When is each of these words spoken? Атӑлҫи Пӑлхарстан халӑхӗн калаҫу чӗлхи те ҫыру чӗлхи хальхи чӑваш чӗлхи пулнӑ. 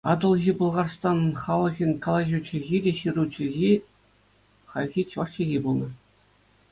Атӑлҫи 0.11 0.51
Пӑлхарстан 0.59 1.19
халӑхӗн 1.41 1.91
калаҫу 2.05 2.39
чӗлхи 2.47 2.77
те 2.85 2.91
ҫыру 2.99 3.25
чӗлхи 3.35 3.69
хальхи 4.73 5.01
чӑваш 5.13 5.29
чӗлхи 5.37 5.59
пулнӑ. 5.67 5.89